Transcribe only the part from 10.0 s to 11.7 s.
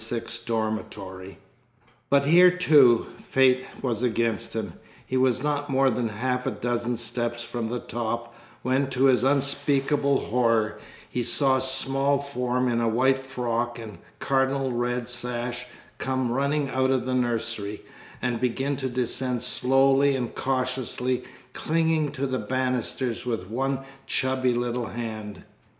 horror, he saw a